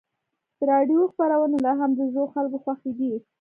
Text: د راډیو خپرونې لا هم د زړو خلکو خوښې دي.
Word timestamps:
د 0.57 0.59
راډیو 0.71 0.99
خپرونې 1.11 1.57
لا 1.65 1.73
هم 1.79 1.91
د 1.95 2.01
زړو 2.11 2.25
خلکو 2.33 2.57
خوښې 2.63 2.91
دي. 2.97 3.11